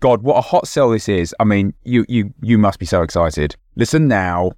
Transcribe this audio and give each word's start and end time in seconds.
God, 0.00 0.22
what 0.22 0.36
a 0.36 0.42
hot 0.42 0.68
sell 0.68 0.90
this 0.90 1.08
is. 1.08 1.34
I 1.40 1.44
mean, 1.44 1.74
you 1.84 2.04
you 2.08 2.32
you 2.40 2.58
must 2.58 2.78
be 2.78 2.86
so 2.86 3.02
excited. 3.02 3.56
Listen 3.74 4.08
now. 4.08 4.52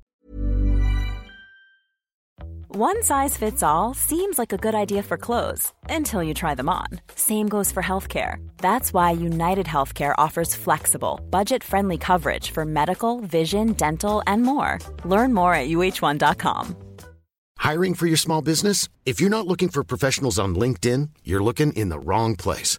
One 2.71 3.03
size 3.03 3.37
fits 3.37 3.63
all 3.63 3.95
seems 3.95 4.39
like 4.39 4.53
a 4.53 4.59
good 4.59 4.75
idea 4.75 5.03
for 5.03 5.17
clothes 5.17 5.73
until 5.89 6.23
you 6.23 6.35
try 6.35 6.55
them 6.55 6.69
on. 6.69 6.87
Same 7.15 7.49
goes 7.49 7.73
for 7.73 7.83
healthcare. 7.83 8.37
That's 8.59 8.93
why 8.93 9.13
United 9.13 9.67
Healthcare 9.67 10.15
offers 10.19 10.55
flexible, 10.55 11.19
budget-friendly 11.31 11.99
coverage 11.99 12.51
for 12.51 12.67
medical, 12.67 13.21
vision, 13.21 13.73
dental, 13.73 14.23
and 14.27 14.43
more. 14.43 14.79
Learn 15.05 15.33
more 15.33 15.55
at 15.55 15.69
uhone.com. 15.69 16.77
Hiring 17.57 17.95
for 17.95 18.07
your 18.07 18.19
small 18.19 18.43
business? 18.43 18.89
If 19.07 19.19
you're 19.21 19.31
not 19.31 19.47
looking 19.47 19.71
for 19.71 19.83
professionals 19.83 20.39
on 20.39 20.55
LinkedIn, 20.55 21.09
you're 21.25 21.43
looking 21.43 21.73
in 21.73 21.89
the 21.89 21.99
wrong 21.99 22.37
place. 22.37 22.79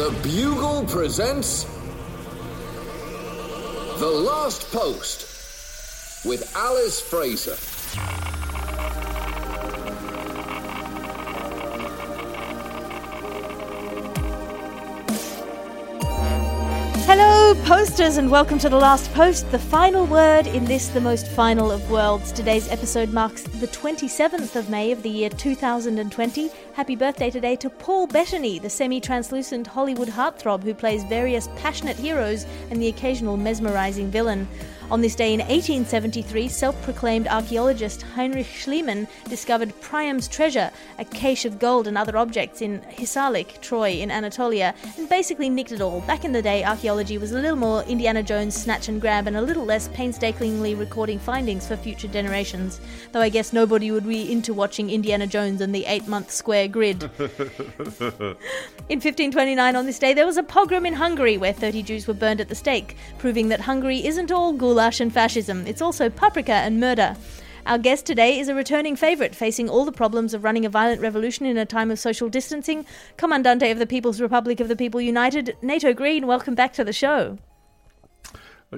The 0.00 0.18
Bugle 0.22 0.86
presents 0.86 1.64
The 3.98 4.06
Last 4.06 4.72
Post 4.72 6.24
with 6.24 6.56
Alice 6.56 7.02
Fraser. 7.02 7.54
Hello, 17.04 17.54
posters, 17.64 18.16
and 18.16 18.30
welcome 18.30 18.58
to 18.60 18.70
the 18.70 18.78
last 18.78 19.12
post, 19.12 19.50
the 19.50 19.58
final 19.58 20.06
word 20.06 20.46
in 20.46 20.64
this, 20.64 20.88
the 20.88 21.00
most 21.02 21.28
final 21.28 21.70
of 21.70 21.90
worlds. 21.90 22.32
Today's 22.32 22.70
episode 22.70 23.12
marks 23.12 23.42
the 23.42 23.66
27th 23.66 24.56
of 24.56 24.70
May 24.70 24.92
of 24.92 25.02
the 25.02 25.10
year 25.10 25.28
2020. 25.28 26.50
Happy 26.80 26.96
birthday 26.96 27.28
today 27.28 27.56
to 27.56 27.68
Paul 27.68 28.06
Bettany, 28.06 28.58
the 28.58 28.70
semi 28.70 29.02
translucent 29.02 29.66
Hollywood 29.66 30.08
heartthrob 30.08 30.62
who 30.62 30.72
plays 30.72 31.04
various 31.04 31.46
passionate 31.56 31.98
heroes 31.98 32.46
and 32.70 32.80
the 32.80 32.88
occasional 32.88 33.36
mesmerizing 33.36 34.10
villain. 34.10 34.48
On 34.90 35.00
this 35.00 35.14
day 35.14 35.32
in 35.32 35.38
1873, 35.38 36.48
self 36.48 36.82
proclaimed 36.82 37.28
archaeologist 37.28 38.02
Heinrich 38.02 38.48
Schliemann 38.48 39.06
discovered 39.28 39.78
Priam's 39.80 40.26
treasure, 40.26 40.68
a 40.98 41.04
cache 41.04 41.44
of 41.44 41.60
gold 41.60 41.86
and 41.86 41.96
other 41.96 42.16
objects 42.16 42.60
in 42.60 42.80
Hisarlik, 42.80 43.60
Troy, 43.60 43.90
in 43.90 44.10
Anatolia, 44.10 44.74
and 44.98 45.08
basically 45.08 45.48
nicked 45.48 45.70
it 45.70 45.80
all. 45.80 46.00
Back 46.00 46.24
in 46.24 46.32
the 46.32 46.42
day, 46.42 46.64
archaeology 46.64 47.18
was 47.18 47.30
a 47.30 47.38
little 47.38 47.56
more 47.56 47.84
Indiana 47.84 48.22
Jones 48.24 48.56
snatch 48.56 48.88
and 48.88 49.00
grab 49.00 49.28
and 49.28 49.36
a 49.36 49.42
little 49.42 49.64
less 49.64 49.86
painstakingly 49.88 50.74
recording 50.74 51.20
findings 51.20 51.68
for 51.68 51.76
future 51.76 52.08
generations. 52.08 52.80
Though 53.12 53.20
I 53.20 53.28
guess 53.28 53.52
nobody 53.52 53.92
would 53.92 54.08
be 54.08 54.32
into 54.32 54.52
watching 54.52 54.90
Indiana 54.90 55.28
Jones 55.28 55.60
and 55.60 55.72
the 55.72 55.84
eight 55.86 56.08
month 56.08 56.32
square 56.32 56.66
grid. 56.70 57.02
In 57.02 58.98
1529, 58.98 59.76
on 59.76 59.86
this 59.86 59.98
day, 59.98 60.14
there 60.14 60.26
was 60.26 60.36
a 60.36 60.42
pogrom 60.42 60.86
in 60.86 60.94
Hungary 60.94 61.36
where 61.36 61.52
30 61.52 61.82
Jews 61.82 62.06
were 62.06 62.14
burned 62.14 62.40
at 62.40 62.48
the 62.48 62.54
stake, 62.54 62.96
proving 63.18 63.48
that 63.48 63.60
Hungary 63.60 64.04
isn't 64.06 64.32
all 64.32 64.52
goulash 64.52 65.00
and 65.00 65.12
fascism, 65.12 65.66
it's 65.66 65.82
also 65.82 66.08
paprika 66.08 66.52
and 66.52 66.80
murder. 66.80 67.16
Our 67.66 67.78
guest 67.78 68.06
today 68.06 68.38
is 68.38 68.48
a 68.48 68.54
returning 68.54 68.96
favourite, 68.96 69.34
facing 69.34 69.68
all 69.68 69.84
the 69.84 69.92
problems 69.92 70.34
of 70.34 70.44
running 70.44 70.64
a 70.64 70.70
violent 70.70 71.02
revolution 71.02 71.46
in 71.46 71.56
a 71.56 71.66
time 71.66 71.90
of 71.90 71.98
social 71.98 72.28
distancing. 72.28 72.86
Commandante 73.16 73.70
of 73.70 73.78
the 73.78 73.86
People's 73.86 74.20
Republic 74.20 74.60
of 74.60 74.68
the 74.68 74.76
People 74.76 75.00
United, 75.00 75.56
Nato 75.62 75.92
Green, 75.92 76.26
welcome 76.26 76.54
back 76.54 76.72
to 76.74 76.84
the 76.84 76.92
show. 76.92 77.38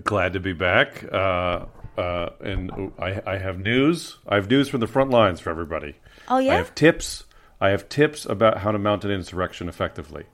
Glad 0.05 0.33
to 0.33 0.41
be 0.41 0.53
back. 0.53 1.05
Uh, 1.13 1.67
uh, 1.97 2.31
and 2.41 2.93
I, 2.99 3.21
I 3.27 3.39
have 3.39 3.61
news. 3.61 4.19
I 4.27 4.37
have 4.37 4.49
news 4.51 4.69
from 4.69 4.81
the 4.81 4.87
front 4.87 5.11
lines 5.11 5.41
for 5.41 5.51
everybody. 5.51 5.95
Oh, 6.29 6.39
yeah? 6.39 6.55
I 6.55 6.57
have 6.57 6.75
tips. 6.75 7.25
I 7.63 7.69
have 7.69 7.89
tips 7.89 8.27
about 8.27 8.59
how 8.59 8.73
to 8.73 8.79
mount 8.79 9.05
an 9.05 9.13
insurrection 9.13 9.69
effectively. 9.69 10.25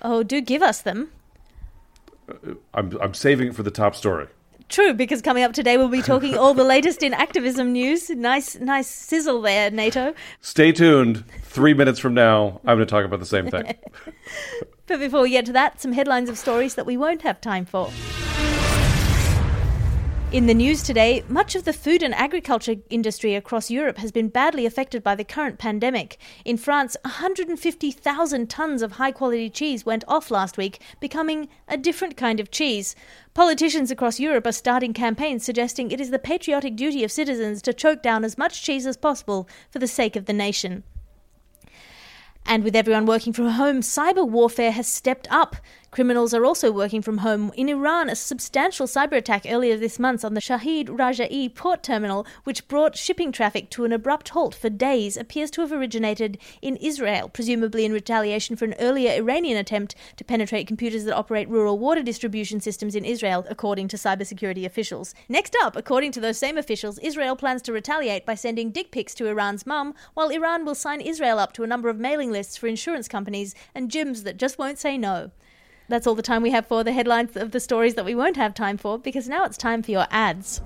Oh, 0.00 0.22
do 0.22 0.40
give 0.40 0.62
us 0.62 0.80
them. 0.80 1.10
Uh, 2.26 2.54
I'm, 2.72 2.96
I'm 3.02 3.12
saving 3.12 3.48
it 3.48 3.54
for 3.54 3.62
the 3.62 3.70
top 3.70 3.94
story. 3.94 4.28
True, 4.70 4.94
because 4.94 5.20
coming 5.20 5.42
up 5.42 5.52
today 5.52 5.76
we'll 5.76 5.88
be 5.88 6.00
talking 6.00 6.38
all 6.38 6.54
the 6.54 6.64
latest 6.64 7.02
in 7.02 7.12
activism 7.12 7.72
news. 7.72 8.08
Nice, 8.08 8.56
nice 8.56 8.86
sizzle 8.86 9.42
there, 9.42 9.70
Nato. 9.70 10.14
Stay 10.40 10.72
tuned. 10.72 11.22
Three 11.42 11.74
minutes 11.74 11.98
from 11.98 12.14
now, 12.14 12.62
I'm 12.64 12.78
going 12.78 12.80
to 12.80 12.86
talk 12.86 13.04
about 13.04 13.20
the 13.20 13.26
same 13.26 13.50
thing. 13.50 13.76
But 14.86 15.00
before 15.00 15.20
we 15.20 15.28
get 15.28 15.44
to 15.44 15.52
that, 15.52 15.82
some 15.82 15.92
headlines 15.92 16.30
of 16.30 16.38
stories 16.38 16.74
that 16.76 16.86
we 16.86 16.96
won't 16.96 17.20
have 17.20 17.42
time 17.42 17.66
for. 17.66 17.90
In 20.30 20.44
the 20.44 20.52
news 20.52 20.82
today, 20.82 21.24
much 21.26 21.54
of 21.54 21.64
the 21.64 21.72
food 21.72 22.02
and 22.02 22.14
agriculture 22.14 22.74
industry 22.90 23.34
across 23.34 23.70
Europe 23.70 23.96
has 23.96 24.12
been 24.12 24.28
badly 24.28 24.66
affected 24.66 25.02
by 25.02 25.14
the 25.14 25.24
current 25.24 25.58
pandemic. 25.58 26.18
In 26.44 26.58
France, 26.58 26.98
150,000 27.02 28.50
tons 28.50 28.82
of 28.82 28.92
high 28.92 29.10
quality 29.10 29.48
cheese 29.48 29.86
went 29.86 30.04
off 30.06 30.30
last 30.30 30.58
week, 30.58 30.82
becoming 31.00 31.48
a 31.66 31.78
different 31.78 32.18
kind 32.18 32.40
of 32.40 32.50
cheese. 32.50 32.94
Politicians 33.32 33.90
across 33.90 34.20
Europe 34.20 34.46
are 34.46 34.52
starting 34.52 34.92
campaigns 34.92 35.44
suggesting 35.44 35.90
it 35.90 35.98
is 36.00 36.10
the 36.10 36.18
patriotic 36.18 36.76
duty 36.76 37.02
of 37.02 37.10
citizens 37.10 37.62
to 37.62 37.72
choke 37.72 38.02
down 38.02 38.22
as 38.22 38.36
much 38.36 38.62
cheese 38.62 38.84
as 38.86 38.98
possible 38.98 39.48
for 39.70 39.78
the 39.78 39.88
sake 39.88 40.14
of 40.14 40.26
the 40.26 40.34
nation. 40.34 40.84
And 42.44 42.64
with 42.64 42.74
everyone 42.76 43.04
working 43.04 43.32
from 43.34 43.48
home, 43.48 43.80
cyber 43.80 44.26
warfare 44.26 44.72
has 44.72 44.86
stepped 44.86 45.26
up. 45.30 45.56
Criminals 45.90 46.34
are 46.34 46.44
also 46.44 46.70
working 46.70 47.00
from 47.00 47.18
home. 47.18 47.50
In 47.56 47.70
Iran, 47.70 48.10
a 48.10 48.14
substantial 48.14 48.86
cyber 48.86 49.16
attack 49.16 49.46
earlier 49.48 49.74
this 49.74 49.98
month 49.98 50.22
on 50.22 50.34
the 50.34 50.40
Shahid 50.40 50.88
Raja'i 50.88 51.52
port 51.54 51.82
terminal, 51.82 52.26
which 52.44 52.68
brought 52.68 52.94
shipping 52.94 53.32
traffic 53.32 53.70
to 53.70 53.86
an 53.86 53.92
abrupt 53.92 54.28
halt 54.28 54.54
for 54.54 54.68
days, 54.68 55.16
appears 55.16 55.50
to 55.52 55.62
have 55.62 55.72
originated 55.72 56.36
in 56.60 56.76
Israel, 56.76 57.30
presumably 57.30 57.86
in 57.86 57.92
retaliation 57.94 58.54
for 58.54 58.66
an 58.66 58.74
earlier 58.78 59.12
Iranian 59.12 59.56
attempt 59.56 59.94
to 60.18 60.24
penetrate 60.24 60.66
computers 60.66 61.04
that 61.04 61.16
operate 61.16 61.48
rural 61.48 61.78
water 61.78 62.02
distribution 62.02 62.60
systems 62.60 62.94
in 62.94 63.06
Israel, 63.06 63.46
according 63.48 63.88
to 63.88 63.96
cybersecurity 63.96 64.66
officials. 64.66 65.14
Next 65.26 65.56
up, 65.62 65.74
according 65.74 66.12
to 66.12 66.20
those 66.20 66.36
same 66.36 66.58
officials, 66.58 66.98
Israel 66.98 67.34
plans 67.34 67.62
to 67.62 67.72
retaliate 67.72 68.26
by 68.26 68.34
sending 68.34 68.70
dick 68.70 68.90
pics 68.90 69.14
to 69.14 69.26
Iran's 69.26 69.66
mum, 69.66 69.94
while 70.12 70.28
Iran 70.28 70.66
will 70.66 70.74
sign 70.74 71.00
Israel 71.00 71.38
up 71.38 71.54
to 71.54 71.64
a 71.64 71.66
number 71.66 71.88
of 71.88 71.98
mailing 71.98 72.30
lists 72.30 72.58
for 72.58 72.66
insurance 72.66 73.08
companies 73.08 73.54
and 73.74 73.90
gyms 73.90 74.24
that 74.24 74.36
just 74.36 74.58
won't 74.58 74.78
say 74.78 74.98
no. 74.98 75.30
That's 75.88 76.06
all 76.06 76.14
the 76.14 76.22
time 76.22 76.42
we 76.42 76.50
have 76.50 76.66
for 76.66 76.84
the 76.84 76.92
headlines 76.92 77.36
of 77.36 77.50
the 77.50 77.60
stories 77.60 77.94
that 77.94 78.04
we 78.04 78.14
won't 78.14 78.36
have 78.36 78.54
time 78.54 78.76
for, 78.76 78.98
because 78.98 79.28
now 79.28 79.44
it's 79.44 79.56
time 79.56 79.82
for 79.82 79.90
your 79.90 80.06
ads. 80.10 80.60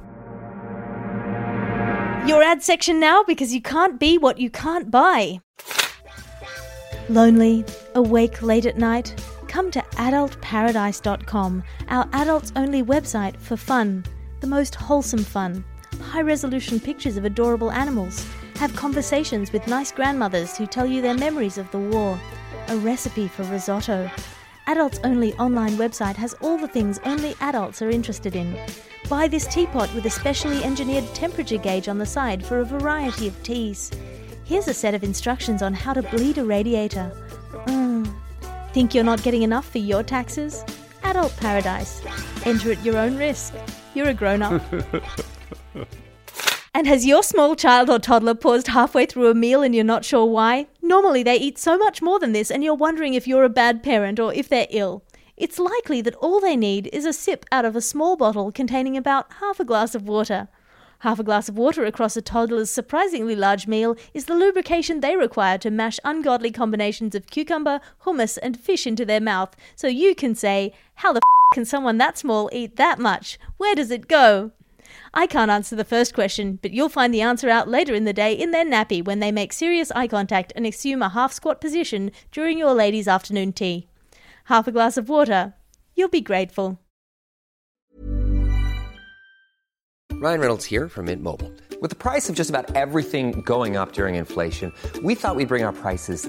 Your 2.26 2.42
ad 2.42 2.62
section 2.62 2.98
now, 3.00 3.22
because 3.22 3.54
you 3.54 3.62
can't 3.62 3.98
be 4.00 4.18
what 4.18 4.38
you 4.38 4.50
can't 4.50 4.90
buy. 4.90 5.40
Lonely, 7.08 7.64
awake 7.94 8.42
late 8.42 8.66
at 8.66 8.78
night? 8.78 9.14
Come 9.48 9.70
to 9.72 9.80
adultparadise.com, 9.96 11.62
our 11.88 12.08
adults 12.12 12.52
only 12.56 12.82
website 12.82 13.36
for 13.36 13.56
fun, 13.56 14.04
the 14.40 14.46
most 14.46 14.74
wholesome 14.74 15.24
fun. 15.24 15.64
High 16.00 16.22
resolution 16.22 16.80
pictures 16.80 17.16
of 17.16 17.24
adorable 17.24 17.70
animals. 17.70 18.26
Have 18.56 18.74
conversations 18.74 19.52
with 19.52 19.66
nice 19.66 19.92
grandmothers 19.92 20.56
who 20.56 20.66
tell 20.66 20.86
you 20.86 21.00
their 21.02 21.14
memories 21.14 21.58
of 21.58 21.70
the 21.70 21.78
war. 21.78 22.18
A 22.68 22.76
recipe 22.76 23.28
for 23.28 23.44
risotto. 23.44 24.10
Adults 24.66 25.00
Only 25.02 25.34
online 25.34 25.72
website 25.72 26.14
has 26.16 26.34
all 26.34 26.56
the 26.56 26.68
things 26.68 27.00
only 27.04 27.34
adults 27.40 27.82
are 27.82 27.90
interested 27.90 28.36
in. 28.36 28.56
Buy 29.08 29.26
this 29.26 29.46
teapot 29.46 29.92
with 29.94 30.06
a 30.06 30.10
specially 30.10 30.62
engineered 30.62 31.04
temperature 31.14 31.58
gauge 31.58 31.88
on 31.88 31.98
the 31.98 32.06
side 32.06 32.44
for 32.44 32.60
a 32.60 32.64
variety 32.64 33.26
of 33.26 33.42
teas. 33.42 33.90
Here's 34.44 34.68
a 34.68 34.74
set 34.74 34.94
of 34.94 35.02
instructions 35.02 35.62
on 35.62 35.74
how 35.74 35.92
to 35.92 36.02
bleed 36.02 36.38
a 36.38 36.44
radiator. 36.44 37.10
Mm. 37.66 38.14
Think 38.72 38.94
you're 38.94 39.04
not 39.04 39.22
getting 39.22 39.42
enough 39.42 39.68
for 39.68 39.78
your 39.78 40.02
taxes? 40.02 40.64
Adult 41.02 41.36
Paradise. 41.38 42.00
Enter 42.44 42.72
at 42.72 42.84
your 42.84 42.96
own 42.96 43.16
risk. 43.16 43.54
You're 43.94 44.08
a 44.08 44.14
grown 44.14 44.42
up. 44.42 44.62
and 46.74 46.86
has 46.86 47.04
your 47.04 47.22
small 47.22 47.54
child 47.54 47.90
or 47.90 47.98
toddler 47.98 48.34
paused 48.34 48.68
halfway 48.68 49.04
through 49.04 49.30
a 49.30 49.34
meal 49.34 49.62
and 49.62 49.74
you're 49.74 49.84
not 49.84 50.04
sure 50.04 50.24
why? 50.24 50.66
Normally 50.80 51.22
they 51.22 51.36
eat 51.36 51.58
so 51.58 51.76
much 51.76 52.00
more 52.00 52.18
than 52.18 52.32
this 52.32 52.50
and 52.50 52.64
you're 52.64 52.74
wondering 52.74 53.12
if 53.14 53.28
you're 53.28 53.44
a 53.44 53.50
bad 53.50 53.82
parent 53.82 54.18
or 54.18 54.32
if 54.32 54.48
they're 54.48 54.66
ill. 54.70 55.02
It's 55.36 55.58
likely 55.58 56.00
that 56.00 56.14
all 56.16 56.40
they 56.40 56.56
need 56.56 56.88
is 56.92 57.04
a 57.04 57.12
sip 57.12 57.44
out 57.52 57.66
of 57.66 57.76
a 57.76 57.82
small 57.82 58.16
bottle 58.16 58.50
containing 58.50 58.96
about 58.96 59.32
half 59.40 59.60
a 59.60 59.64
glass 59.64 59.94
of 59.94 60.08
water. 60.08 60.48
Half 61.00 61.18
a 61.18 61.24
glass 61.24 61.48
of 61.48 61.58
water 61.58 61.84
across 61.84 62.16
a 62.16 62.22
toddler's 62.22 62.70
surprisingly 62.70 63.36
large 63.36 63.66
meal 63.66 63.96
is 64.14 64.26
the 64.26 64.34
lubrication 64.34 65.00
they 65.00 65.16
require 65.16 65.58
to 65.58 65.70
mash 65.70 65.98
ungodly 66.04 66.52
combinations 66.52 67.14
of 67.14 67.26
cucumber, 67.26 67.80
hummus, 68.04 68.38
and 68.40 68.58
fish 68.58 68.86
into 68.86 69.04
their 69.04 69.20
mouth, 69.20 69.56
so 69.74 69.88
you 69.88 70.14
can 70.14 70.36
say, 70.36 70.72
How 70.96 71.12
the 71.12 71.18
f 71.18 71.54
can 71.54 71.64
someone 71.64 71.98
that 71.98 72.18
small 72.18 72.48
eat 72.52 72.76
that 72.76 73.00
much? 73.00 73.36
Where 73.56 73.74
does 73.74 73.90
it 73.90 74.06
go? 74.06 74.52
I 75.14 75.26
can't 75.26 75.50
answer 75.50 75.76
the 75.76 75.84
first 75.84 76.14
question, 76.14 76.58
but 76.62 76.70
you'll 76.70 76.88
find 76.88 77.12
the 77.12 77.20
answer 77.20 77.50
out 77.50 77.68
later 77.68 77.94
in 77.94 78.04
the 78.04 78.14
day 78.14 78.32
in 78.32 78.50
their 78.50 78.64
nappy 78.64 79.04
when 79.04 79.20
they 79.20 79.30
make 79.30 79.52
serious 79.52 79.90
eye 79.92 80.06
contact 80.06 80.52
and 80.56 80.66
assume 80.66 81.02
a 81.02 81.10
half 81.10 81.32
squat 81.32 81.60
position 81.60 82.10
during 82.30 82.56
your 82.56 82.72
lady's 82.72 83.06
afternoon 83.06 83.52
tea. 83.52 83.88
Half 84.44 84.66
a 84.68 84.72
glass 84.72 84.96
of 84.96 85.10
water. 85.10 85.52
You'll 85.94 86.08
be 86.08 86.22
grateful. 86.22 86.78
Ryan 90.12 90.40
Reynolds 90.40 90.64
here 90.64 90.88
from 90.88 91.06
Mint 91.06 91.22
Mobile. 91.22 91.52
With 91.80 91.90
the 91.90 91.96
price 91.96 92.30
of 92.30 92.36
just 92.36 92.48
about 92.48 92.74
everything 92.74 93.42
going 93.42 93.76
up 93.76 93.92
during 93.92 94.14
inflation, 94.14 94.72
we 95.02 95.14
thought 95.14 95.36
we'd 95.36 95.48
bring 95.48 95.64
our 95.64 95.72
prices 95.72 96.28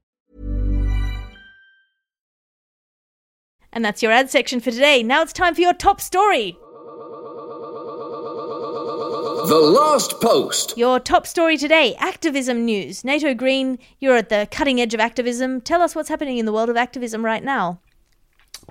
And 3.73 3.85
that's 3.85 4.03
your 4.03 4.11
ad 4.11 4.29
section 4.29 4.59
for 4.59 4.71
today. 4.71 5.01
Now 5.03 5.21
it's 5.21 5.33
time 5.33 5.55
for 5.55 5.61
your 5.61 5.73
top 5.73 6.01
story. 6.01 6.57
The 9.47 9.59
Last 9.59 10.19
Post. 10.21 10.77
Your 10.77 10.99
top 10.99 11.25
story 11.25 11.57
today 11.57 11.95
activism 11.95 12.63
news. 12.63 13.03
Nato 13.03 13.33
Green, 13.33 13.79
you're 13.99 14.17
at 14.17 14.29
the 14.29 14.47
cutting 14.51 14.79
edge 14.79 14.93
of 14.93 14.99
activism. 14.99 15.61
Tell 15.61 15.81
us 15.81 15.95
what's 15.95 16.09
happening 16.09 16.37
in 16.37 16.45
the 16.45 16.53
world 16.53 16.69
of 16.69 16.77
activism 16.77 17.25
right 17.25 17.43
now. 17.43 17.79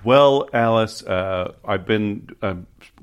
Well, 0.04 0.48
Alice, 0.52 1.02
uh, 1.02 1.54
I've 1.64 1.86
been 1.86 2.28
uh, 2.40 2.54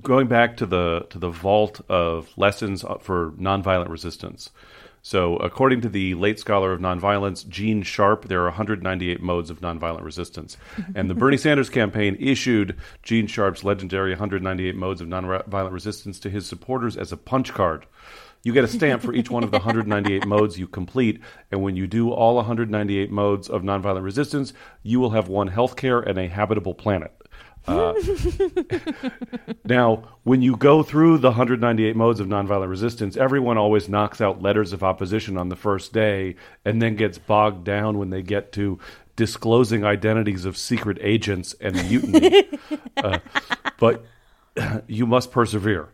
going 0.02 0.28
back 0.28 0.58
to 0.58 0.66
the 0.66 1.06
to 1.10 1.20
the 1.20 1.30
vault 1.30 1.82
of 1.90 2.30
lessons 2.38 2.84
for 3.02 3.32
nonviolent 3.32 3.90
resistance. 3.90 4.50
So, 5.08 5.38
according 5.38 5.80
to 5.84 5.88
the 5.88 6.16
late 6.16 6.38
scholar 6.38 6.74
of 6.74 6.82
nonviolence, 6.82 7.48
Gene 7.48 7.82
Sharp, 7.82 8.28
there 8.28 8.42
are 8.42 8.50
198 8.50 9.22
modes 9.22 9.50
of 9.50 9.62
nonviolent 9.62 10.04
resistance. 10.04 10.58
and 10.96 11.10
the 11.10 11.16
Bernie 11.16 11.38
Sanders 11.38 11.70
campaign 11.70 12.18
issued 12.20 12.76
Gene 13.04 13.26
Sharp's 13.26 13.64
legendary 13.64 14.12
198 14.12 14.76
modes 14.76 15.00
of 15.00 15.08
nonviolent 15.08 15.72
resistance 15.72 16.20
to 16.20 16.30
his 16.30 16.46
supporters 16.46 16.98
as 16.98 17.14
a 17.14 17.18
punch 17.18 17.54
card. 17.54 17.86
You 18.44 18.52
get 18.52 18.66
a 18.66 18.68
stamp 18.68 19.02
for 19.02 19.14
each 19.14 19.32
one 19.32 19.46
of 19.46 19.52
the 19.52 19.60
198 19.60 20.26
modes 20.28 20.60
you 20.60 20.68
complete, 20.68 21.22
and 21.54 21.64
when 21.64 21.78
you 21.78 21.88
do 21.88 22.12
all 22.12 22.36
198 22.36 23.10
modes 23.10 23.48
of 23.48 23.62
nonviolent 23.62 24.04
resistance, 24.04 24.52
you 24.84 25.00
will 25.00 25.12
have 25.12 25.30
won 25.30 25.50
healthcare 25.50 26.06
and 26.06 26.18
a 26.18 26.28
habitable 26.28 26.74
planet. 26.74 27.14
Uh, 27.66 27.94
now, 29.66 30.04
when 30.24 30.42
you 30.42 30.56
go 30.56 30.84
through 30.84 31.18
the 31.18 31.30
198 31.30 31.96
modes 31.96 32.20
of 32.20 32.28
nonviolent 32.28 32.70
resistance, 32.70 33.18
everyone 33.18 33.58
always 33.58 33.90
knocks 33.90 34.22
out 34.22 34.42
letters 34.42 34.74
of 34.74 34.84
opposition 34.84 35.38
on 35.38 35.50
the 35.50 35.56
first 35.56 35.94
day 35.94 36.36
and 36.64 36.82
then 36.82 36.96
gets 36.96 37.18
bogged 37.18 37.64
down 37.64 37.98
when 37.98 38.10
they 38.10 38.22
get 38.22 38.52
to 38.54 38.80
disclosing 39.16 39.84
identities 39.84 40.46
of 40.46 40.56
secret 40.56 40.98
agents 41.02 41.56
and 41.60 41.76
mutiny. 41.90 42.48
uh, 42.98 43.20
but 43.80 44.06
you 44.88 45.06
must 45.06 45.32
persevere. 45.32 45.90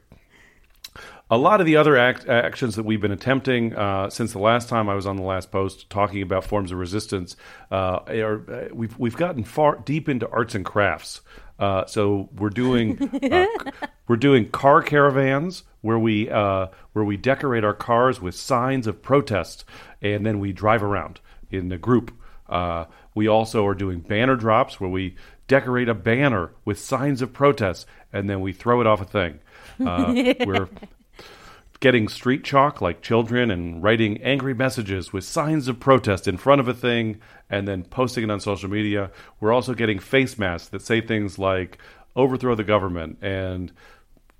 A 1.31 1.37
lot 1.37 1.61
of 1.61 1.65
the 1.65 1.77
other 1.77 1.97
act- 1.97 2.27
actions 2.27 2.75
that 2.75 2.83
we've 2.83 3.01
been 3.01 3.11
attempting 3.11 3.73
uh, 3.75 4.09
since 4.11 4.33
the 4.33 4.39
last 4.39 4.69
time 4.69 4.87
I 4.87 4.93
was 4.93 5.07
on 5.07 5.15
the 5.15 5.23
last 5.23 5.51
post, 5.51 5.89
talking 5.89 6.21
about 6.21 6.43
forms 6.43 6.71
of 6.71 6.77
resistance, 6.77 7.35
uh, 7.71 8.01
are, 8.07 8.43
uh, 8.51 8.67
we've 8.73 8.95
we've 8.99 9.15
gotten 9.15 9.43
far 9.43 9.77
deep 9.77 10.07
into 10.07 10.29
arts 10.29 10.53
and 10.53 10.63
crafts. 10.63 11.21
Uh, 11.59 11.85
so 11.85 12.29
we're 12.37 12.49
doing 12.49 13.01
uh, 13.31 13.45
we're 14.07 14.15
doing 14.15 14.49
car 14.49 14.81
caravans 14.81 15.63
where 15.81 15.99
we 15.99 16.29
uh, 16.29 16.67
where 16.93 17.05
we 17.05 17.17
decorate 17.17 17.63
our 17.63 17.73
cars 17.73 18.19
with 18.21 18.35
signs 18.35 18.87
of 18.87 19.01
protest, 19.01 19.65
and 20.01 20.25
then 20.25 20.39
we 20.39 20.51
drive 20.51 20.83
around 20.83 21.19
in 21.51 21.71
a 21.71 21.77
group. 21.77 22.11
Uh, 22.49 22.85
we 23.15 23.27
also 23.27 23.65
are 23.65 23.75
doing 23.75 23.99
banner 23.99 24.35
drops 24.35 24.79
where 24.79 24.89
we 24.89 25.15
decorate 25.47 25.89
a 25.89 25.93
banner 25.93 26.51
with 26.65 26.79
signs 26.79 27.21
of 27.21 27.31
protest, 27.33 27.85
and 28.11 28.29
then 28.29 28.41
we 28.41 28.51
throw 28.51 28.81
it 28.81 28.87
off 28.87 29.01
a 29.01 29.05
thing. 29.05 29.39
Uh, 29.79 30.33
we're 30.45 30.67
getting 31.83 32.07
street 32.07 32.45
chalk 32.45 32.79
like 32.79 33.01
children 33.01 33.51
and 33.51 33.83
writing 33.83 34.17
angry 34.23 34.53
messages 34.53 35.11
with 35.11 35.21
signs 35.21 35.67
of 35.67 35.81
protest 35.81 36.29
in 36.29 36.37
front 36.37 36.61
of 36.61 36.67
a 36.69 36.73
thing 36.73 37.19
and 37.49 37.67
then 37.67 37.83
posting 37.83 38.23
it 38.23 38.31
on 38.31 38.39
social 38.39 38.69
media. 38.69 39.11
We're 39.41 39.51
also 39.51 39.73
getting 39.73 39.99
face 39.99 40.37
masks 40.37 40.69
that 40.69 40.81
say 40.81 41.01
things 41.01 41.37
like 41.37 41.79
overthrow 42.15 42.55
the 42.55 42.63
government 42.63 43.17
and 43.21 43.69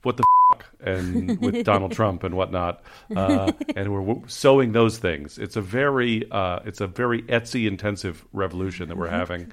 what 0.04 0.16
the 0.16 0.24
f- 0.54 0.72
and 0.80 1.38
with 1.42 1.66
Donald 1.66 1.92
Trump 1.92 2.24
and 2.24 2.34
whatnot. 2.34 2.82
Uh, 3.14 3.52
and 3.76 3.94
we're 3.94 4.26
sewing 4.30 4.72
those 4.72 4.98
things. 4.98 5.38
It's 5.38 5.58
a 5.58 5.62
very 5.62 6.24
uh, 6.32 6.60
it's 6.64 6.80
a 6.80 6.88
very 6.88 7.24
Etsy 7.24 7.68
intensive 7.68 8.26
revolution 8.32 8.88
that 8.88 8.96
we're 8.96 9.10
having. 9.10 9.52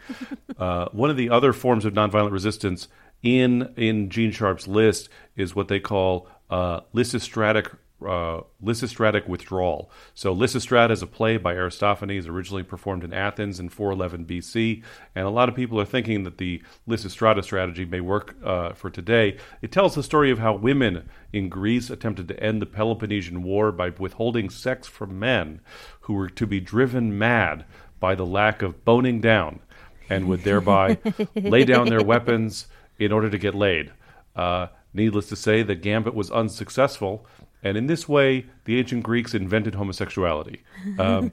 Uh, 0.56 0.86
one 0.92 1.10
of 1.10 1.16
the 1.16 1.30
other 1.30 1.52
forms 1.52 1.84
of 1.84 1.94
nonviolent 1.94 2.30
resistance 2.30 2.86
in 3.24 3.74
in 3.76 4.10
Gene 4.10 4.30
Sharp's 4.30 4.68
list 4.68 5.08
is 5.36 5.56
what 5.56 5.66
they 5.66 5.80
call 5.80 6.28
uh, 6.50 6.80
Lysistratic 6.94 7.76
uh, 8.06 8.40
Lysistratic 8.62 9.28
withdrawal. 9.28 9.90
So 10.14 10.34
Lysistrata 10.34 10.90
is 10.90 11.02
a 11.02 11.06
play 11.06 11.36
by 11.36 11.54
Aristophanes, 11.54 12.26
originally 12.26 12.62
performed 12.62 13.04
in 13.04 13.12
Athens 13.12 13.60
in 13.60 13.68
411 13.68 14.24
BC, 14.26 14.82
and 15.14 15.26
a 15.26 15.30
lot 15.30 15.48
of 15.48 15.54
people 15.54 15.80
are 15.80 15.84
thinking 15.84 16.24
that 16.24 16.38
the 16.38 16.62
Lysistrata 16.88 17.42
strategy 17.44 17.84
may 17.84 18.00
work 18.00 18.36
uh, 18.44 18.72
for 18.72 18.90
today. 18.90 19.36
It 19.60 19.72
tells 19.72 19.94
the 19.94 20.02
story 20.02 20.30
of 20.30 20.38
how 20.38 20.54
women 20.54 21.08
in 21.32 21.48
Greece 21.48 21.90
attempted 21.90 22.28
to 22.28 22.42
end 22.42 22.62
the 22.62 22.66
Peloponnesian 22.66 23.42
War 23.42 23.72
by 23.72 23.90
withholding 23.90 24.50
sex 24.50 24.88
from 24.88 25.18
men 25.18 25.60
who 26.00 26.14
were 26.14 26.30
to 26.30 26.46
be 26.46 26.60
driven 26.60 27.18
mad 27.18 27.64
by 27.98 28.14
the 28.14 28.26
lack 28.26 28.62
of 28.62 28.84
boning 28.84 29.20
down, 29.20 29.60
and 30.08 30.26
would 30.26 30.42
thereby 30.42 30.96
lay 31.34 31.64
down 31.64 31.88
their 31.88 32.02
weapons 32.02 32.66
in 32.98 33.12
order 33.12 33.28
to 33.28 33.38
get 33.38 33.54
laid. 33.54 33.92
Uh, 34.34 34.68
needless 34.92 35.28
to 35.28 35.36
say, 35.36 35.62
the 35.62 35.74
gambit 35.74 36.14
was 36.14 36.30
unsuccessful 36.30 37.26
and 37.62 37.76
in 37.76 37.86
this 37.86 38.08
way, 38.08 38.46
the 38.64 38.78
ancient 38.78 39.02
Greeks 39.02 39.34
invented 39.34 39.74
homosexuality. 39.74 40.62
Um, 40.98 41.32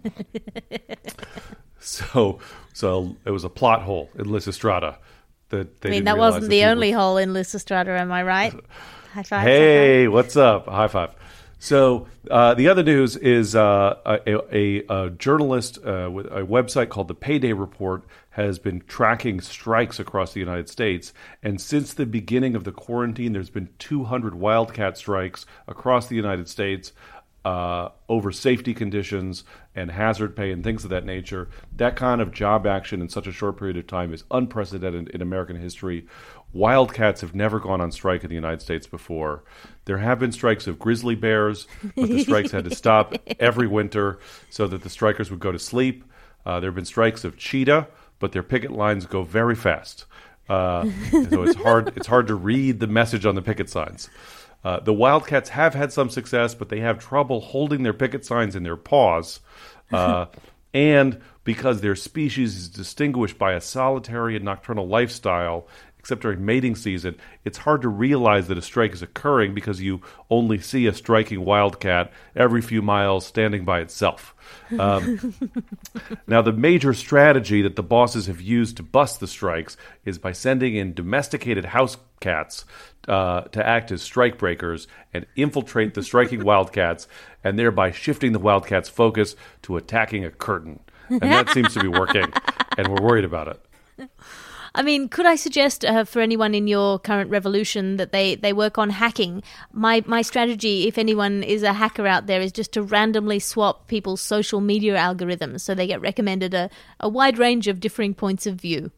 so, 1.79 2.39
so 2.73 3.15
it 3.25 3.31
was 3.31 3.43
a 3.43 3.49
plot 3.49 3.83
hole 3.83 4.09
in 4.15 4.25
Lysistrata. 4.25 4.97
That 5.49 5.79
they 5.79 5.89
I 5.89 5.91
mean, 5.91 6.03
that 6.03 6.17
wasn't 6.17 6.49
the 6.49 6.65
only 6.65 6.91
were- 6.91 6.99
hole 6.99 7.17
in 7.17 7.29
Lysistrata, 7.29 7.97
am 7.97 8.11
I 8.11 8.23
right? 8.23 8.53
High 9.13 9.23
five. 9.23 9.43
Hey, 9.43 10.07
what's 10.09 10.35
up? 10.35 10.67
High 10.67 10.89
five. 10.89 11.11
So 11.59 12.07
uh, 12.29 12.53
the 12.53 12.67
other 12.67 12.83
news 12.83 13.15
is 13.15 13.55
uh, 13.55 13.95
a, 14.05 14.55
a, 14.55 14.83
a, 14.89 15.09
journalist 15.11 15.79
uh, 15.83 16.09
with 16.11 16.27
a 16.27 16.41
website 16.43 16.89
called 16.89 17.07
the 17.07 17.15
Payday 17.15 17.53
Report 17.53 18.03
has 18.31 18.59
been 18.59 18.81
tracking 18.87 19.41
strikes 19.41 19.99
across 19.99 20.33
the 20.33 20.39
United 20.39 20.69
States, 20.69 21.13
and 21.41 21.59
since 21.59 21.93
the 21.93 22.05
beginning 22.05 22.55
of 22.55 22.63
the 22.63 22.71
quarantine, 22.71 23.33
there's 23.33 23.49
been 23.49 23.69
200 23.79 24.35
wildcat 24.35 24.97
strikes 24.97 25.45
across 25.67 26.07
the 26.07 26.15
United 26.15 26.47
States. 26.47 26.93
Uh, 27.45 27.91
over 28.09 28.29
safety 28.29 28.73
conditions 28.73 29.45
and 29.73 29.89
hazard 29.89 30.35
pay 30.35 30.51
and 30.51 30.65
things 30.65 30.83
of 30.83 30.89
that 30.89 31.05
nature. 31.05 31.47
That 31.77 31.95
kind 31.95 32.19
of 32.19 32.33
job 32.33 32.67
action 32.67 33.01
in 33.01 33.07
such 33.07 33.25
a 33.25 33.31
short 33.31 33.57
period 33.57 33.77
of 33.77 33.87
time 33.87 34.13
is 34.13 34.25
unprecedented 34.31 35.07
in 35.09 35.21
American 35.21 35.55
history. 35.55 36.07
Wildcats 36.53 37.21
have 37.21 37.35
never 37.35 37.59
gone 37.59 37.81
on 37.81 37.91
strike 37.91 38.23
in 38.23 38.29
the 38.29 38.35
United 38.35 38.61
States 38.61 38.87
before. 38.87 39.43
There 39.85 39.97
have 39.97 40.19
been 40.19 40.31
strikes 40.31 40.65
of 40.67 40.79
grizzly 40.79 41.15
bears, 41.15 41.67
but 41.95 42.09
the 42.09 42.23
strikes 42.23 42.51
had 42.51 42.63
to 42.65 42.75
stop 42.75 43.15
every 43.39 43.67
winter 43.67 44.19
so 44.49 44.67
that 44.67 44.81
the 44.81 44.89
strikers 44.89 45.29
would 45.29 45.39
go 45.39 45.51
to 45.51 45.59
sleep. 45.59 46.03
Uh, 46.45 46.59
there 46.59 46.69
have 46.69 46.75
been 46.75 46.85
strikes 46.85 47.23
of 47.23 47.37
cheetah, 47.37 47.87
but 48.19 48.31
their 48.31 48.43
picket 48.43 48.71
lines 48.71 49.05
go 49.05 49.23
very 49.23 49.55
fast. 49.55 50.05
Uh, 50.49 50.85
so 51.11 51.43
it's 51.43 51.55
hard 51.55 51.91
it's 51.97 52.07
hard 52.07 52.27
to 52.27 52.35
read 52.35 52.79
the 52.79 52.87
message 52.87 53.25
on 53.25 53.35
the 53.35 53.41
picket 53.41 53.69
signs. 53.69 54.09
Uh, 54.63 54.79
the 54.79 54.93
Wildcats 54.93 55.49
have 55.49 55.73
had 55.73 55.93
some 55.93 56.09
success, 56.09 56.55
but 56.55 56.69
they 56.69 56.79
have 56.79 56.99
trouble 56.99 57.41
holding 57.41 57.83
their 57.83 57.93
picket 57.93 58.25
signs 58.25 58.55
in 58.55 58.63
their 58.63 58.77
paws. 58.77 59.39
Uh, 59.91 60.25
and 60.73 61.21
because 61.43 61.81
their 61.81 61.95
species 61.95 62.57
is 62.57 62.69
distinguished 62.69 63.37
by 63.37 63.53
a 63.53 63.61
solitary 63.61 64.35
and 64.35 64.43
nocturnal 64.43 64.87
lifestyle, 64.87 65.67
except 66.07 66.21
during 66.21 66.45
mating 66.45 66.73
season, 66.73 67.13
it's 67.43 67.57
hard 67.57 67.81
to 67.81 67.89
realize 67.89 68.47
that 68.47 68.57
a 68.57 68.61
strike 68.61 68.93
is 68.93 69.01
occurring 69.01 69.53
because 69.53 69.81
you 69.81 69.99
only 70.29 70.57
see 70.57 70.87
a 70.87 70.93
striking 70.93 71.43
wildcat 71.43 72.13
every 72.33 72.61
few 72.61 72.81
miles 72.81 73.25
standing 73.25 73.65
by 73.65 73.81
itself. 73.81 74.33
Um, 74.79 75.33
now, 76.27 76.41
the 76.41 76.53
major 76.53 76.93
strategy 76.93 77.61
that 77.61 77.75
the 77.75 77.83
bosses 77.83 78.27
have 78.27 78.39
used 78.39 78.77
to 78.77 78.83
bust 78.83 79.19
the 79.19 79.27
strikes 79.27 79.75
is 80.05 80.17
by 80.17 80.31
sending 80.31 80.77
in 80.77 80.93
domesticated 80.93 81.65
house 81.65 81.97
cats 82.21 82.63
uh, 83.09 83.41
to 83.41 83.67
act 83.67 83.91
as 83.91 84.01
strike 84.01 84.37
breakers 84.37 84.87
and 85.13 85.25
infiltrate 85.35 85.93
the 85.93 86.03
striking 86.03 86.41
wildcats, 86.45 87.09
and 87.43 87.59
thereby 87.59 87.91
shifting 87.91 88.31
the 88.31 88.39
wildcats' 88.39 88.87
focus 88.87 89.35
to 89.63 89.75
attacking 89.75 90.23
a 90.23 90.31
curtain. 90.31 90.79
And 91.09 91.21
that 91.23 91.49
seems 91.49 91.73
to 91.73 91.81
be 91.81 91.89
working, 91.89 92.31
and 92.77 92.87
we're 92.87 93.05
worried 93.05 93.25
about 93.25 93.49
it. 93.49 94.09
I 94.77 94.83
mean, 94.83 95.09
could 95.09 95.25
I 95.25 95.35
suggest 95.35 95.83
uh, 95.83 96.03
for 96.03 96.21
anyone 96.21 96.53
in 96.53 96.67
your 96.67 96.99
current 96.99 97.31
revolution 97.31 97.97
that 97.97 98.11
they, 98.11 98.35
they 98.35 98.53
work 98.53 98.77
on 98.77 98.91
hacking? 98.91 99.41
My 99.73 100.03
my 100.05 100.21
strategy, 100.21 100.87
if 100.87 100.99
anyone 100.99 101.41
is 101.41 101.63
a 101.63 101.73
hacker 101.73 102.05
out 102.05 102.27
there, 102.27 102.39
is 102.41 102.51
just 102.51 102.73
to 102.73 102.83
randomly 102.83 103.39
swap 103.39 103.87
people's 103.87 104.21
social 104.21 104.61
media 104.61 104.95
algorithms 104.95 105.61
so 105.61 105.73
they 105.73 105.87
get 105.87 105.99
recommended 105.99 106.53
a, 106.53 106.69
a 106.99 107.09
wide 107.09 107.39
range 107.39 107.67
of 107.67 107.79
differing 107.79 108.13
points 108.13 108.45
of 108.45 108.53
view. 108.61 108.91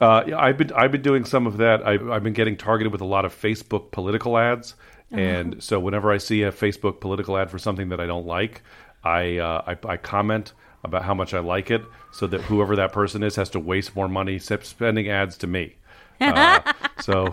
Uh, 0.00 0.24
yeah, 0.26 0.38
I've 0.38 0.58
been 0.58 0.72
I've 0.72 0.90
been 0.90 1.02
doing 1.02 1.24
some 1.24 1.46
of 1.46 1.58
that. 1.58 1.86
I've, 1.86 2.10
I've 2.10 2.24
been 2.24 2.32
getting 2.32 2.56
targeted 2.56 2.90
with 2.90 3.00
a 3.00 3.06
lot 3.06 3.24
of 3.24 3.32
Facebook 3.32 3.92
political 3.92 4.36
ads, 4.36 4.74
uh-huh. 5.12 5.20
and 5.20 5.62
so 5.62 5.78
whenever 5.78 6.10
I 6.10 6.18
see 6.18 6.42
a 6.42 6.50
Facebook 6.50 6.98
political 7.00 7.38
ad 7.38 7.52
for 7.52 7.58
something 7.58 7.90
that 7.90 8.00
I 8.00 8.06
don't 8.06 8.26
like, 8.26 8.62
I, 9.04 9.38
uh, 9.38 9.62
I, 9.64 9.92
I 9.92 9.96
comment 9.96 10.54
about 10.84 11.04
how 11.04 11.14
much 11.14 11.34
I 11.34 11.40
like 11.40 11.70
it, 11.70 11.82
so 12.12 12.26
that 12.28 12.42
whoever 12.42 12.76
that 12.76 12.92
person 12.92 13.22
is 13.22 13.36
has 13.36 13.50
to 13.50 13.60
waste 13.60 13.96
more 13.96 14.08
money 14.08 14.38
spending 14.38 15.08
ads 15.08 15.36
to 15.38 15.46
me. 15.46 15.76
Uh, 16.20 16.72
so 17.00 17.32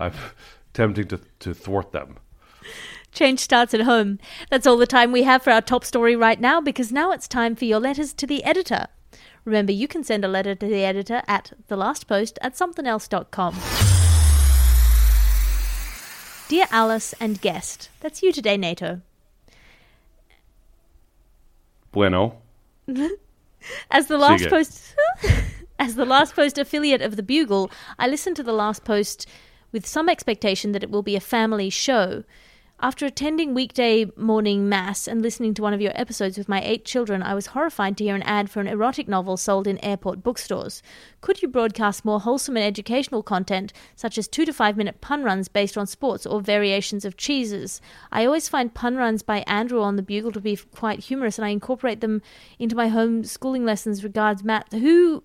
I'm 0.00 0.14
tempting 0.72 1.06
to, 1.08 1.20
to 1.40 1.52
thwart 1.52 1.92
them. 1.92 2.16
Change 3.12 3.38
starts 3.38 3.74
at 3.74 3.82
home. 3.82 4.18
That's 4.50 4.66
all 4.66 4.78
the 4.78 4.86
time 4.86 5.12
we 5.12 5.22
have 5.22 5.42
for 5.42 5.50
our 5.50 5.60
top 5.60 5.84
story 5.84 6.16
right 6.16 6.40
now 6.40 6.60
because 6.60 6.90
now 6.90 7.12
it's 7.12 7.28
time 7.28 7.54
for 7.54 7.66
your 7.66 7.80
letters 7.80 8.14
to 8.14 8.26
the 8.26 8.42
editor. 8.42 8.86
Remember, 9.44 9.72
you 9.72 9.86
can 9.86 10.02
send 10.02 10.24
a 10.24 10.28
letter 10.28 10.54
to 10.54 10.66
the 10.66 10.84
editor 10.84 11.22
at 11.28 11.52
thelastpost 11.68 12.38
at 12.40 12.54
somethingelse.com. 12.54 13.54
Dear 16.48 16.66
Alice 16.70 17.14
and 17.20 17.40
guest, 17.40 17.88
that's 18.00 18.22
you 18.22 18.32
today, 18.32 18.56
Nato. 18.56 19.00
Bueno. 21.92 22.43
As 23.90 24.08
the 24.08 24.18
last 24.18 24.48
post 24.48 24.94
as 25.78 25.94
the 25.94 26.04
last 26.04 26.34
post 26.34 26.58
affiliate 26.58 27.02
of 27.02 27.16
the 27.16 27.22
Bugle, 27.22 27.70
I 27.98 28.06
listened 28.06 28.36
to 28.36 28.42
the 28.42 28.52
last 28.52 28.84
post 28.84 29.26
with 29.72 29.86
some 29.86 30.08
expectation 30.08 30.72
that 30.72 30.82
it 30.82 30.90
will 30.90 31.02
be 31.02 31.16
a 31.16 31.20
family 31.20 31.70
show. 31.70 32.24
After 32.84 33.06
attending 33.06 33.54
weekday 33.54 34.10
morning 34.14 34.68
mass 34.68 35.08
and 35.08 35.22
listening 35.22 35.54
to 35.54 35.62
one 35.62 35.72
of 35.72 35.80
your 35.80 35.98
episodes 35.98 36.36
with 36.36 36.50
my 36.50 36.60
eight 36.62 36.84
children, 36.84 37.22
I 37.22 37.32
was 37.32 37.46
horrified 37.46 37.96
to 37.96 38.04
hear 38.04 38.14
an 38.14 38.22
ad 38.24 38.50
for 38.50 38.60
an 38.60 38.66
erotic 38.66 39.08
novel 39.08 39.38
sold 39.38 39.66
in 39.66 39.82
airport 39.82 40.22
bookstores. 40.22 40.82
Could 41.22 41.40
you 41.40 41.48
broadcast 41.48 42.04
more 42.04 42.20
wholesome 42.20 42.58
and 42.58 42.66
educational 42.66 43.22
content, 43.22 43.72
such 43.96 44.18
as 44.18 44.28
two 44.28 44.44
to 44.44 44.52
five 44.52 44.76
minute 44.76 45.00
pun 45.00 45.24
runs 45.24 45.48
based 45.48 45.78
on 45.78 45.86
sports 45.86 46.26
or 46.26 46.42
variations 46.42 47.06
of 47.06 47.16
cheeses? 47.16 47.80
I 48.12 48.26
always 48.26 48.50
find 48.50 48.74
pun 48.74 48.96
runs 48.96 49.22
by 49.22 49.44
Andrew 49.46 49.80
on 49.80 49.96
the 49.96 50.02
Bugle 50.02 50.32
to 50.32 50.40
be 50.42 50.54
quite 50.54 51.04
humorous, 51.04 51.38
and 51.38 51.46
I 51.46 51.48
incorporate 51.48 52.02
them 52.02 52.20
into 52.58 52.76
my 52.76 52.88
home 52.88 53.24
schooling 53.24 53.64
lessons. 53.64 54.04
Regards, 54.04 54.44
Matt. 54.44 54.70
Who? 54.74 55.24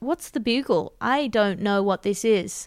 What's 0.00 0.30
the 0.30 0.40
Bugle? 0.40 0.92
I 1.00 1.28
don't 1.28 1.60
know 1.60 1.84
what 1.84 2.02
this 2.02 2.24
is. 2.24 2.66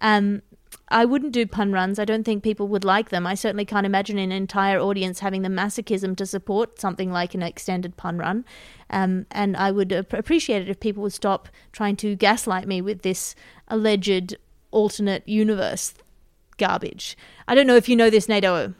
Um, 0.00 0.42
I 0.90 1.04
wouldn't 1.04 1.32
do 1.32 1.46
pun 1.46 1.72
runs. 1.72 1.98
I 1.98 2.04
don't 2.04 2.24
think 2.24 2.42
people 2.42 2.66
would 2.68 2.84
like 2.84 3.10
them. 3.10 3.26
I 3.26 3.34
certainly 3.34 3.64
can't 3.64 3.86
imagine 3.86 4.18
an 4.18 4.32
entire 4.32 4.80
audience 4.80 5.20
having 5.20 5.42
the 5.42 5.48
masochism 5.48 6.16
to 6.16 6.26
support 6.26 6.80
something 6.80 7.12
like 7.12 7.34
an 7.34 7.42
extended 7.42 7.96
pun 7.96 8.18
run. 8.18 8.44
Um, 8.90 9.26
and 9.30 9.56
I 9.56 9.70
would 9.70 9.92
appreciate 9.92 10.62
it 10.62 10.68
if 10.68 10.80
people 10.80 11.04
would 11.04 11.12
stop 11.12 11.48
trying 11.72 11.96
to 11.96 12.16
gaslight 12.16 12.66
me 12.66 12.82
with 12.82 13.02
this 13.02 13.36
alleged 13.68 14.34
alternate 14.72 15.28
universe 15.28 15.94
garbage. 16.58 17.16
I 17.46 17.54
don't 17.54 17.66
know 17.66 17.76
if 17.76 17.88
you 17.88 17.94
know 17.94 18.10
this, 18.10 18.28
Nato. 18.28 18.74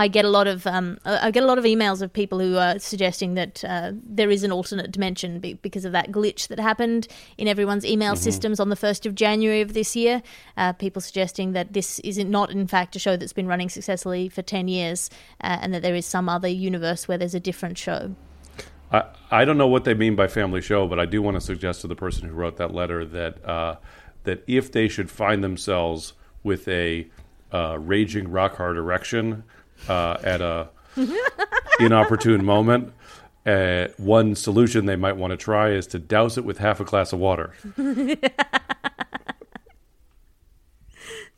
I 0.00 0.08
get 0.08 0.24
a 0.24 0.30
lot 0.30 0.46
of 0.46 0.66
um, 0.66 0.98
I 1.04 1.30
get 1.30 1.42
a 1.42 1.46
lot 1.46 1.58
of 1.58 1.64
emails 1.64 2.00
of 2.00 2.10
people 2.10 2.38
who 2.38 2.56
are 2.56 2.78
suggesting 2.78 3.34
that 3.34 3.62
uh, 3.62 3.92
there 4.02 4.30
is 4.30 4.42
an 4.42 4.50
alternate 4.50 4.90
dimension 4.92 5.40
because 5.40 5.84
of 5.84 5.92
that 5.92 6.10
glitch 6.10 6.48
that 6.48 6.58
happened 6.58 7.06
in 7.36 7.46
everyone's 7.46 7.84
email 7.84 8.14
mm-hmm. 8.14 8.22
systems 8.22 8.60
on 8.60 8.70
the 8.70 8.76
first 8.76 9.04
of 9.04 9.14
January 9.14 9.60
of 9.60 9.74
this 9.74 9.94
year. 9.94 10.22
Uh, 10.56 10.72
people 10.72 11.02
suggesting 11.02 11.52
that 11.52 11.74
this 11.74 11.98
is 11.98 12.16
not, 12.16 12.50
in 12.50 12.66
fact, 12.66 12.96
a 12.96 12.98
show 12.98 13.14
that's 13.18 13.34
been 13.34 13.46
running 13.46 13.68
successfully 13.68 14.30
for 14.30 14.40
ten 14.40 14.68
years, 14.68 15.10
uh, 15.44 15.58
and 15.60 15.74
that 15.74 15.82
there 15.82 15.94
is 15.94 16.06
some 16.06 16.30
other 16.30 16.48
universe 16.48 17.06
where 17.06 17.18
there's 17.18 17.34
a 17.34 17.40
different 17.40 17.76
show. 17.76 18.14
I, 18.90 19.04
I 19.30 19.44
don't 19.44 19.58
know 19.58 19.68
what 19.68 19.84
they 19.84 19.92
mean 19.92 20.16
by 20.16 20.28
family 20.28 20.62
show, 20.62 20.88
but 20.88 20.98
I 20.98 21.04
do 21.04 21.20
want 21.20 21.34
to 21.34 21.42
suggest 21.42 21.82
to 21.82 21.88
the 21.88 21.94
person 21.94 22.26
who 22.26 22.34
wrote 22.34 22.56
that 22.56 22.72
letter 22.72 23.04
that 23.04 23.44
uh, 23.46 23.76
that 24.24 24.44
if 24.46 24.72
they 24.72 24.88
should 24.88 25.10
find 25.10 25.44
themselves 25.44 26.14
with 26.42 26.66
a 26.68 27.06
uh, 27.52 27.76
raging 27.78 28.30
rock 28.30 28.56
hard 28.56 28.78
erection 28.78 29.44
uh, 29.88 30.16
at 30.22 30.40
a 30.40 30.68
inopportune 31.80 32.44
moment. 32.44 32.92
Uh, 33.46 33.88
one 33.96 34.34
solution 34.34 34.86
they 34.86 34.96
might 34.96 35.16
want 35.16 35.30
to 35.30 35.36
try 35.36 35.70
is 35.70 35.86
to 35.88 35.98
douse 35.98 36.36
it 36.36 36.44
with 36.44 36.58
half 36.58 36.78
a 36.80 36.84
glass 36.84 37.12
of 37.12 37.18
water. 37.18 37.54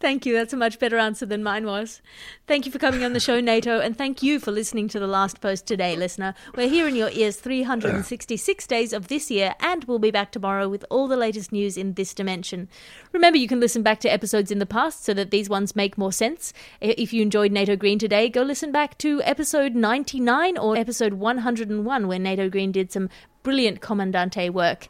Thank 0.02 0.26
you. 0.26 0.32
That's 0.32 0.52
a 0.52 0.56
much 0.56 0.80
better 0.80 0.98
answer 0.98 1.24
than 1.24 1.44
mine 1.44 1.64
was. 1.64 2.02
Thank 2.48 2.66
you 2.66 2.72
for 2.72 2.80
coming 2.80 3.04
on 3.04 3.12
the 3.12 3.20
show, 3.20 3.40
Nato, 3.40 3.78
and 3.78 3.96
thank 3.96 4.20
you 4.20 4.40
for 4.40 4.50
listening 4.50 4.88
to 4.88 4.98
the 4.98 5.06
last 5.06 5.40
post 5.40 5.64
today, 5.64 5.94
listener. 5.94 6.34
We're 6.56 6.68
here 6.68 6.88
in 6.88 6.96
your 6.96 7.10
ears 7.10 7.36
366 7.36 8.66
days 8.66 8.92
of 8.92 9.06
this 9.06 9.30
year, 9.30 9.54
and 9.60 9.84
we'll 9.84 10.00
be 10.00 10.10
back 10.10 10.32
tomorrow 10.32 10.68
with 10.68 10.84
all 10.90 11.06
the 11.06 11.16
latest 11.16 11.52
news 11.52 11.76
in 11.76 11.94
this 11.94 12.14
dimension. 12.14 12.68
Remember, 13.12 13.38
you 13.38 13.46
can 13.46 13.60
listen 13.60 13.84
back 13.84 14.00
to 14.00 14.12
episodes 14.12 14.50
in 14.50 14.58
the 14.58 14.66
past 14.66 15.04
so 15.04 15.14
that 15.14 15.30
these 15.30 15.48
ones 15.48 15.76
make 15.76 15.96
more 15.96 16.10
sense. 16.10 16.52
If 16.80 17.12
you 17.12 17.22
enjoyed 17.22 17.52
Nato 17.52 17.76
Green 17.76 18.00
today, 18.00 18.28
go 18.28 18.42
listen 18.42 18.72
back 18.72 18.98
to 18.98 19.22
episode 19.22 19.76
99 19.76 20.58
or 20.58 20.76
episode 20.76 21.12
101, 21.12 22.08
where 22.08 22.18
Nato 22.18 22.50
Green 22.50 22.72
did 22.72 22.90
some 22.90 23.08
brilliant 23.44 23.80
Commandante 23.80 24.50
work. 24.50 24.88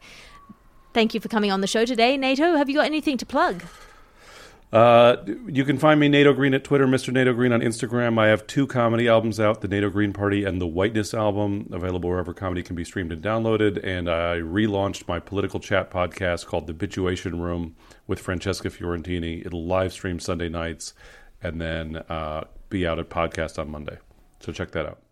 Thank 0.95 1.13
you 1.13 1.21
for 1.21 1.29
coming 1.29 1.53
on 1.53 1.61
the 1.61 1.67
show 1.67 1.85
today. 1.85 2.17
Nato, 2.17 2.57
have 2.57 2.71
you 2.71 2.77
got 2.77 2.87
anything 2.87 3.19
to 3.19 3.27
plug? 3.27 3.63
Uh, 4.73 5.17
you 5.47 5.67
can 5.67 5.77
find 5.77 6.01
me 6.01 6.09
Nato 6.09 6.33
Green 6.33 6.55
at 6.55 6.65
Twitter, 6.65 6.87
Mr. 6.87 7.13
Nato 7.13 7.35
Green 7.35 7.53
on 7.53 7.61
Instagram. 7.61 8.19
I 8.19 8.29
have 8.29 8.47
two 8.47 8.67
comedy 8.67 9.07
albums 9.07 9.39
out: 9.39 9.61
the 9.61 9.69
Nato 9.69 9.91
Green 9.91 10.15
Party 10.15 10.45
and 10.45 10.63
the 10.63 10.67
Whiteness 10.67 11.13
album, 11.13 11.69
available 11.71 12.09
wherever 12.09 12.33
comedy 12.33 12.63
can 12.63 12.75
be 12.75 12.85
streamed 12.85 13.13
and 13.13 13.23
downloaded. 13.23 13.79
And 13.85 14.09
I 14.09 14.39
relaunched 14.39 15.07
my 15.07 15.21
political 15.21 15.61
chat 15.61 15.91
podcast 15.91 16.47
called 16.47 16.67
The 16.67 16.73
Bituation 16.73 17.43
Room 17.43 17.77
with 18.07 18.19
Francesca 18.19 18.71
Fiorentini. 18.71 19.45
It'll 19.45 19.67
live 19.67 19.93
stream 19.93 20.19
Sunday 20.19 20.49
nights 20.49 20.95
and 21.43 21.61
then 21.61 21.97
uh, 22.09 22.45
be 22.71 22.87
out 22.87 22.99
at 22.99 23.11
podcast 23.11 23.59
on 23.59 23.71
Monday. 23.71 23.99
So 24.41 24.53
check 24.53 24.71
that 24.71 24.87
out. 24.87 25.03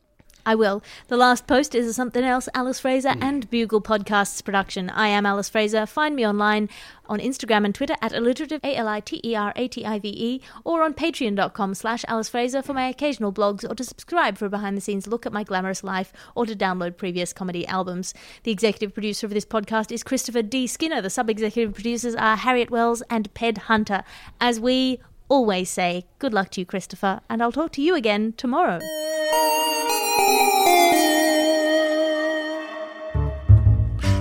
I 0.45 0.55
will. 0.55 0.83
The 1.09 1.17
last 1.17 1.47
post 1.47 1.75
is 1.75 1.87
a 1.87 1.93
something 1.93 2.25
else 2.25 2.49
Alice 2.55 2.81
Fraser 2.81 3.13
hmm. 3.13 3.23
and 3.23 3.51
Bugle 3.51 3.81
Podcasts 3.81 4.45
production. 4.45 4.91
I 4.91 5.09
am 5.09 5.27
Alice 5.27 5.49
Fraser. 5.49 5.87
Find 5.87 6.17
me 6.17 6.27
online 6.27 6.69
on 7.07 7.19
Instagram 7.19 7.65
and 7.65 7.75
Twitter 7.75 7.97
at 8.01 8.13
alliterative 8.13 8.61
A 8.63 8.77
L 8.77 8.89
I 8.89 9.01
T 9.01 9.21
E 9.25 9.35
R 9.35 9.53
A 9.57 9.69
T 9.69 9.85
I 9.85 9.99
V 9.99 10.09
E 10.09 10.41
or 10.65 10.83
on 10.83 10.95
patreon.com 10.95 11.75
slash 11.75 12.05
Alice 12.09 12.29
Fraser 12.29 12.63
for 12.63 12.73
my 12.73 12.89
occasional 12.89 13.33
blogs 13.33 13.69
or 13.69 13.75
to 13.75 13.85
subscribe 13.85 14.39
for 14.39 14.47
a 14.47 14.51
behind 14.51 14.77
the 14.77 14.81
scenes 14.81 15.07
look 15.07 15.27
at 15.27 15.33
my 15.33 15.45
glamorous 15.45 15.83
life 15.83 16.13
or 16.35 16.47
to 16.47 16.55
download 16.55 16.97
previous 16.97 17.33
comedy 17.33 17.67
albums. 17.67 18.15
The 18.45 18.53
executive 18.53 18.95
producer 18.95 19.27
of 19.27 19.35
this 19.35 19.45
podcast 19.45 19.91
is 19.91 20.03
Christopher 20.03 20.43
D. 20.43 20.67
Skinner. 20.67 21.03
The 21.03 21.11
sub 21.11 21.29
executive 21.29 21.75
producers 21.75 22.15
are 22.15 22.37
Harriet 22.37 22.71
Wells 22.71 23.03
and 23.11 23.33
Ped 23.35 23.59
Hunter. 23.59 24.05
As 24.41 24.61
we 24.61 25.01
always 25.31 25.71
say, 25.71 26.05
good 26.19 26.35
luck 26.35 26.51
to 26.51 26.61
you, 26.61 26.67
Christopher, 26.67 27.21
and 27.31 27.43
I'll 27.43 27.53
talk 27.53 27.73
to 27.73 27.83
you 27.83 27.95
again 27.95 28.35
tomorrow. 28.37 28.81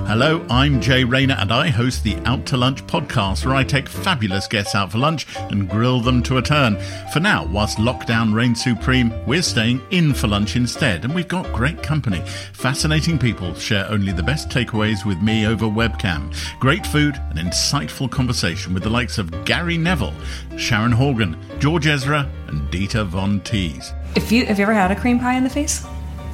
Hello, 0.09 0.43
I'm 0.49 0.81
Jay 0.81 1.03
Rayner, 1.03 1.35
and 1.37 1.51
I 1.51 1.67
host 1.67 2.03
the 2.03 2.15
Out 2.25 2.43
to 2.47 2.57
Lunch 2.57 2.83
podcast, 2.87 3.45
where 3.45 3.53
I 3.53 3.63
take 3.63 3.87
fabulous 3.87 4.47
guests 4.47 4.73
out 4.73 4.91
for 4.91 4.97
lunch 4.97 5.27
and 5.37 5.69
grill 5.69 6.01
them 6.01 6.23
to 6.23 6.37
a 6.37 6.41
turn. 6.41 6.79
For 7.13 7.19
now, 7.19 7.45
whilst 7.45 7.77
lockdown 7.77 8.33
reigns 8.33 8.63
supreme, 8.63 9.13
we're 9.27 9.43
staying 9.43 9.83
in 9.91 10.15
for 10.15 10.25
lunch 10.25 10.55
instead, 10.55 11.05
and 11.05 11.13
we've 11.13 11.27
got 11.27 11.53
great 11.53 11.83
company. 11.83 12.23
Fascinating 12.53 13.19
people 13.19 13.53
share 13.53 13.87
only 13.87 14.11
the 14.11 14.23
best 14.23 14.49
takeaways 14.49 15.05
with 15.05 15.21
me 15.21 15.45
over 15.45 15.67
webcam. 15.67 16.35
Great 16.59 16.87
food 16.87 17.21
and 17.29 17.37
insightful 17.37 18.09
conversation 18.09 18.73
with 18.73 18.81
the 18.81 18.89
likes 18.89 19.19
of 19.19 19.45
Gary 19.45 19.77
Neville, 19.77 20.15
Sharon 20.57 20.91
Horgan, 20.91 21.37
George 21.59 21.85
Ezra, 21.85 22.27
and 22.47 22.67
Dita 22.71 23.03
Von 23.03 23.41
Teese. 23.41 23.93
If 24.17 24.31
you 24.31 24.47
have 24.47 24.57
you 24.57 24.63
ever 24.63 24.73
had 24.73 24.89
a 24.89 24.99
cream 24.99 25.19
pie 25.19 25.35
in 25.35 25.43
the 25.43 25.51
face? 25.51 25.85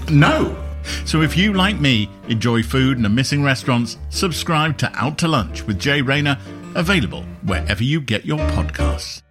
No! 0.10 0.64
So 1.06 1.22
if 1.22 1.36
you, 1.38 1.54
like 1.54 1.80
me, 1.80 2.10
enjoy 2.27 2.63
food 2.63 2.98
and 2.98 3.06
are 3.06 3.10
missing 3.10 3.44
restaurants, 3.44 3.98
subscribe 4.10 4.77
to 4.80 4.92
Out 4.96 5.18
to 5.20 5.27
Lunch 5.27 5.63
with 5.63 5.80
Jay 5.80 6.01
Rayner, 6.01 6.38
available 6.75 7.24
wherever 7.44 7.84
you 7.84 8.01
get 8.01 8.25
your 8.25 8.39
podcasts. 8.39 9.22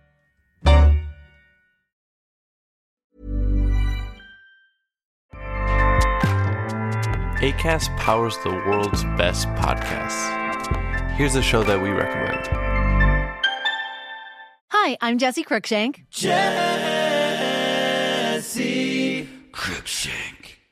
ACAST 7.44 7.94
powers 7.98 8.38
the 8.38 8.50
world's 8.50 9.04
best 9.18 9.46
podcasts. 9.48 10.30
Here's 11.16 11.34
a 11.34 11.42
show 11.42 11.62
that 11.64 11.82
we 11.82 11.90
recommend. 11.90 12.48
Hi, 14.70 14.96
I'm 15.00 15.18
Jesse 15.18 15.44
Cruikshank. 15.44 16.08
Jesse 16.10 16.38
Cruikshank. 19.52 20.43